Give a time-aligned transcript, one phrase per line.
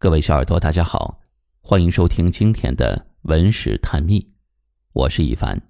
[0.00, 1.18] 各位小耳朵，大家好，
[1.60, 4.24] 欢迎收听今天的文史探秘，
[4.92, 5.60] 我是一凡。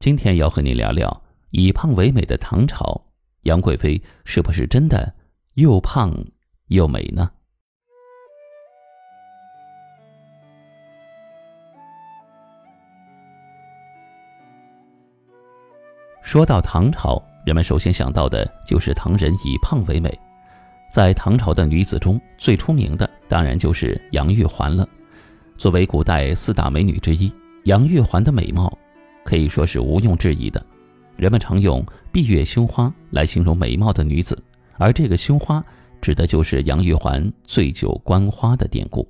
[0.00, 3.00] 今天要和你聊聊以胖为美的唐朝，
[3.42, 5.14] 杨贵妃是不是真的
[5.54, 6.12] 又胖
[6.66, 7.30] 又美呢？
[16.24, 20.12] 说到唐朝，人们首先想到的就是唐人以胖为美。
[20.90, 24.88] 在唐朝的女子中最出名的，当然就是杨玉环了。
[25.56, 27.30] 作为古代四大美女之一，
[27.64, 28.72] 杨玉环的美貌
[29.24, 30.64] 可以说是毋庸置疑的。
[31.16, 34.40] 人们常用“闭月羞花”来形容美貌的女子，
[34.78, 35.62] 而这个羞花
[36.00, 39.06] 指的就是杨玉环醉酒观花的典故。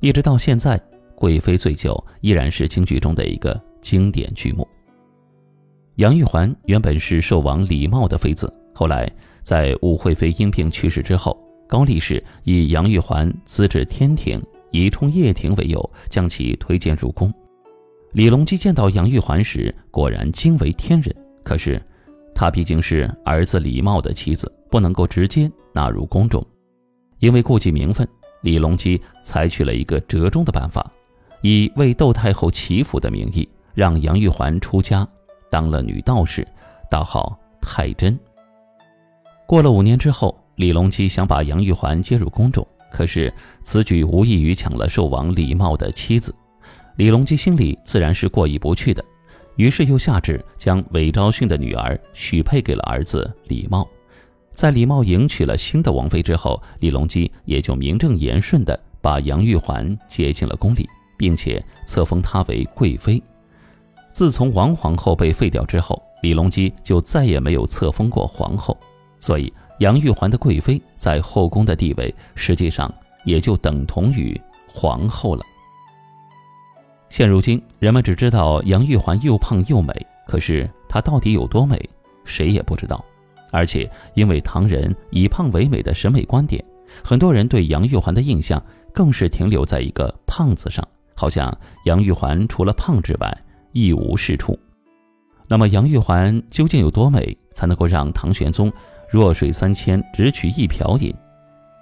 [0.00, 0.80] 一直到现在，
[1.14, 4.66] 贵妃醉酒依然是京剧中的一个经典剧目。
[5.96, 9.10] 杨玉环原本是寿王李瑁的妃子，后来。
[9.42, 11.36] 在武惠妃因病去世之后，
[11.66, 17.32] 高力士以杨玉环资质天庭，以充掖庭为由，将其推荐入宫。
[18.12, 21.14] 李隆基见到杨玉环时，果然惊为天人。
[21.42, 21.80] 可是，
[22.34, 26.44] 她毕竟是儿子李瑁的妻子，不能够直接纳入宫中。
[27.20, 28.06] 因为顾及名分，
[28.42, 30.90] 李隆基采取了一个折中的办法，
[31.42, 35.06] 以为窦太后祈福的名义，让杨玉环出家，
[35.48, 36.46] 当了女道士，
[36.90, 38.18] 道号太真。
[39.50, 43.34] 过了五年之后，李隆基想把杨玉环接入宫中，可是
[43.64, 46.32] 此举无异于抢了寿王李瑁的妻子，
[46.94, 49.04] 李隆基心里自然是过意不去的，
[49.56, 53.84] 于是又下旨将韦昭训的女儿许配给了儿子李瑁。
[54.52, 63.20] 在李瑁迎娶了新的王妃之后，李隆基也就名正言顺地把杨玉环接进了宫里，并且册封她为贵妃。
[64.12, 68.78] 自从王皇后被废掉之后，李隆基就再也没有册封过皇后。
[69.20, 72.92] 所以，杨玉环的贵妃在后宫的地位，实际上
[73.24, 75.44] 也就等同于皇后了。
[77.10, 79.94] 现如今，人们只知道杨玉环又胖又美，
[80.26, 81.78] 可是她到底有多美，
[82.24, 83.04] 谁也不知道。
[83.52, 86.64] 而且，因为唐人以胖为美的审美观点，
[87.02, 88.62] 很多人对杨玉环的印象
[88.94, 91.52] 更是停留在一个“胖”字上，好像
[91.84, 93.36] 杨玉环除了胖之外
[93.72, 94.58] 一无是处。
[95.48, 98.72] 那么，杨玉环究竟有多美，才能够让唐玄宗？
[99.10, 101.12] 弱水三千，只取一瓢饮，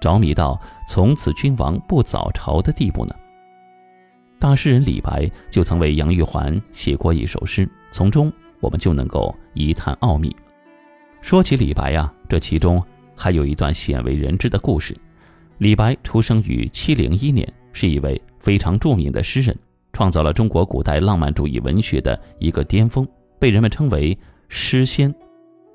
[0.00, 3.12] 着迷到从此君王不早朝的地步呢。
[4.38, 10.34] 大诗人李白就曾为杨玉环写过一首诗，从中我们就能够一探奥秘。
[11.20, 12.80] 说起李白呀，这其中
[13.16, 14.96] 还有一段鲜为人知的故事。
[15.58, 19.58] 李白出生于七零一年，是一位非常著名的诗人，
[19.92, 23.04] 创造了中国古代浪漫主义文学的一个巅峰，
[23.40, 24.16] 被人们称为
[24.48, 25.12] 诗仙。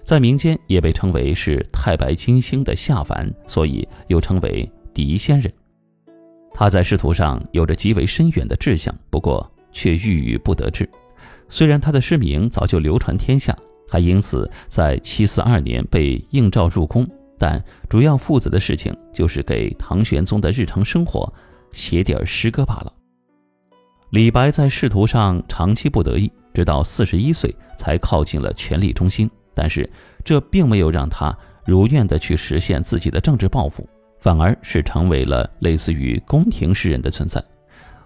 [0.04, 5.52] 在民间也被称为是太白金星的下凡，所以又称为狄仙人。
[6.54, 10.90] 他在仕途上有着极为深远的志向，不过却郁郁不得志。
[11.48, 13.58] 虽然他的诗名早就流传天下，
[13.90, 17.08] 还因此在七四二年被应召入宫，
[17.38, 21.32] 但主要负责的事情就是给唐玄宗的日常生活
[21.72, 22.94] 写点诗歌罢了。
[24.12, 29.30] 李白在仕途上长期不得意，直到四十一岁才靠近了权力中心。
[29.62, 29.88] 但是，
[30.26, 33.88] 这并没有让他如愿的去实现自己的政治抱负，
[34.20, 37.40] 反而是成为了类似于宫廷诗人的存在。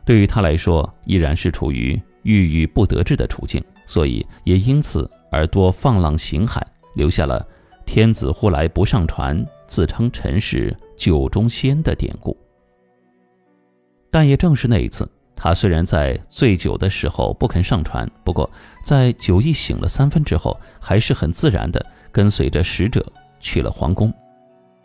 [0.03, 6.61] 对于他来说，依然是处于郁郁不得志的处境，所以也因此而多放浪形骸，
[6.93, 7.47] 留下了
[7.87, 12.35] “天子呼来不上船，自称臣是酒中仙”的典故。
[14.11, 15.09] 但也正是那一次。
[15.35, 18.49] 他虽然在醉酒的时候不肯上船，不过
[18.83, 23.05] 在酒意醒了三分之后，还是很自然的跟随着使者
[23.39, 24.11] 去了皇宫。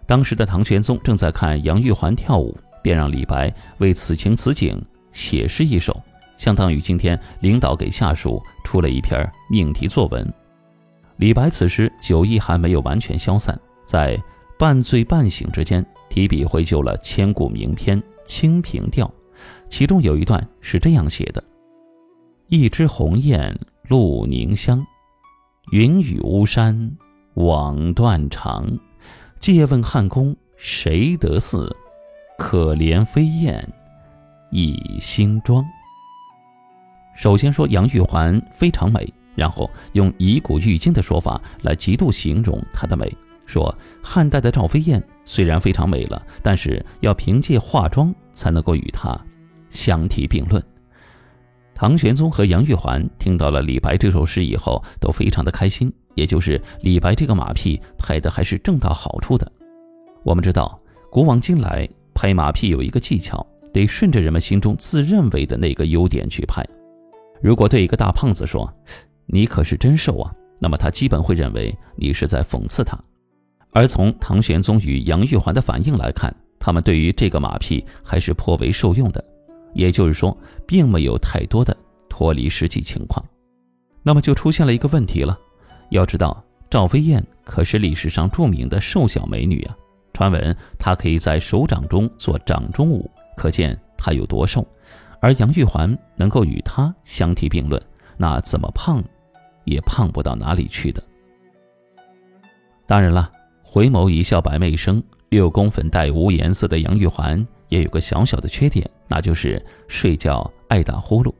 [0.06, 4.80] 当时的唐玄宗正在看杨玉环跳舞，便让李白为此情此景
[5.12, 5.98] 写诗一首，
[6.36, 10.28] 相当于今天领导给下属出了一篇命题作文。
[11.18, 13.56] 李白此时酒意还没有完全消散，
[13.86, 14.20] 在
[14.58, 19.06] 半醉半醒之间，提笔绘就了千古名篇《清平调》。
[19.68, 21.42] 其中有一段是这样写的
[22.48, 23.58] ：“一枝红艳
[23.88, 24.84] 露凝香，
[25.72, 26.96] 云雨巫山
[27.34, 28.66] 枉断肠。
[29.38, 31.74] 借问汉宫谁得似？
[32.36, 33.66] 可怜飞燕
[34.50, 35.64] 倚新妆。”
[37.16, 43.14] 首先说杨玉环非常美，然后用以古喻今的说法来极度形容她的美，
[43.46, 49.18] 说汉代的赵飞燕虽然非常美了，但是要凭借化妆才能够与她。
[49.70, 50.62] 相提并论，
[51.74, 55.92] 唐玄宗和杨玉环听到了李白这首诗以后，都非常的开心。
[56.16, 59.50] 也就是李白这个马屁拍的还是正到好处的。
[60.24, 60.78] 我们知道，
[61.10, 66.66] 古往今来，拍马屁有一个技巧，得顺着人们心中自认为的那个优点去拍。
[67.40, 68.70] 如果对一个大胖子说
[69.26, 72.98] ：“你可是真瘦啊”，那么他基本会认为你是在讽刺他。
[73.70, 79.24] 而从唐玄宗与杨玉环的反应来看，他们对于这个马屁还是颇为受用的，
[79.74, 80.36] 也就是说，
[80.66, 81.76] 并没有太多的
[82.08, 83.24] 脱离实际情况。
[84.02, 85.38] 那么就出现了一个问题了，
[85.90, 89.76] 要知道赵飞燕可是历史上著名的瘦小美女啊，
[90.12, 94.66] 传闻她可以在手掌中做掌中舞，可见她有多瘦。
[95.20, 97.82] 而杨玉环能够与她相提并论，
[98.16, 99.02] 那怎么胖，
[99.64, 101.02] 也胖不到哪里去的。
[102.86, 103.30] 当然了。
[103.72, 111.32] 回眸一笑百媚生，六宫粉黛无颜色的杨玉环也有个小小的缺点，那就是睡觉爱打呼噜。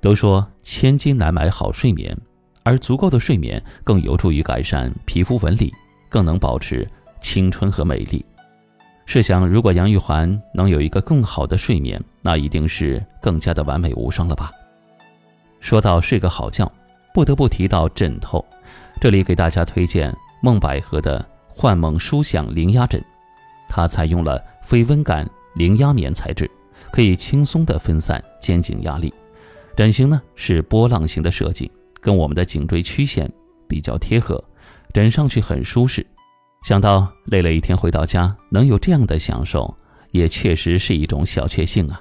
[0.00, 2.16] 都说千金难买好睡眠，
[2.62, 5.72] 而足够的睡眠更有助于改善皮肤纹理，
[6.08, 6.88] 更能保持
[7.18, 8.24] 青春和美丽。
[9.04, 14.52] 试想，如果杨玉环能有一个更好的睡眠，那一定是更加的完美无双了吧？
[15.60, 16.70] 说到睡个好觉，
[17.12, 18.44] 不得不提到枕头，
[19.00, 21.24] 这里给大家推荐梦百合的。
[21.58, 23.02] 幻梦舒享零压枕，
[23.66, 25.26] 它采用了非温感
[25.56, 26.48] 零压棉材质，
[26.92, 29.12] 可以轻松地分散肩颈压力。
[29.76, 31.70] 枕型呢是波浪形的设计，
[32.00, 33.30] 跟我们的颈椎曲线
[33.66, 34.42] 比较贴合，
[34.94, 36.06] 枕上去很舒适。
[36.64, 39.74] 想到累了一天回到家能有这样的享受，
[40.12, 42.00] 也确实是一种小确幸啊。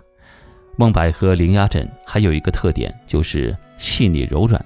[0.78, 4.64] 梦百合零压枕还有一个特点就是细腻柔软，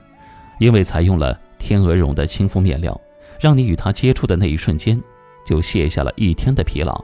[0.59, 2.99] 因为采用了天鹅绒的亲肤面料。
[3.39, 5.01] 让你与它接触的那一瞬间，
[5.45, 7.01] 就卸下了一天的疲劳。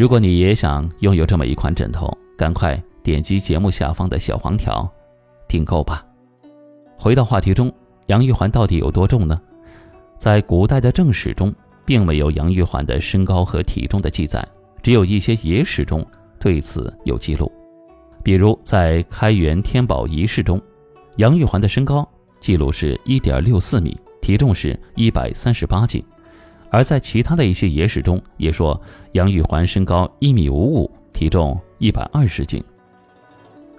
[0.00, 4.90] 如果你也想拥有这么一款枕头，赶快点击节目下方的小黄条，
[5.46, 6.02] 订购吧。
[6.96, 7.70] 回到话题中，
[8.06, 9.38] 杨玉环到底有多重呢？
[10.16, 11.54] 在古代的正史中，
[11.84, 14.42] 并没有杨玉环的身高和体重的记载，
[14.82, 16.02] 只有一些野史中
[16.38, 17.52] 对此有记录。
[18.24, 20.58] 比如在开元天宝遗事中，
[21.16, 22.08] 杨玉环的身高
[22.40, 23.94] 记录是一点六四米。
[24.22, 26.02] 体重是一百三十八斤，
[26.70, 28.80] 而在其他的一些野史中也说
[29.12, 32.62] 杨玉环身高一米五五，体重一百二十斤。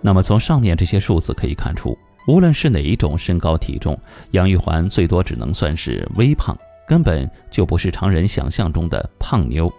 [0.02, 1.98] 那么从上面这些数字可以看出，
[2.28, 3.98] 无论是哪一种身高体重，
[4.32, 6.58] 杨玉环最多只能算是微胖，
[6.88, 9.72] 根本就不是常人想象中的胖妞。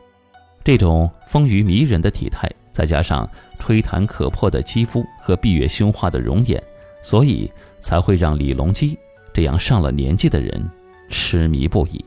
[0.64, 3.28] 这种丰腴迷人的体态，再加上
[3.58, 6.62] 吹弹可破的肌肤和闭月羞花的容颜，
[7.02, 7.50] 所以
[7.80, 8.96] 才会让李隆基。
[9.34, 10.70] 这样上了年纪的人
[11.08, 12.04] 痴迷不已。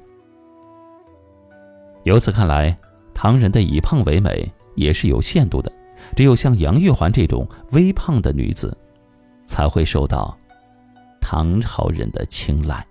[2.06, 2.78] 由此看来，
[3.16, 5.72] 唐人的以胖为美也是有限度的，
[6.16, 8.78] 只有像杨玉环这种微胖的女子，
[9.48, 10.38] 才会受到
[11.20, 12.86] 唐朝人的青睐。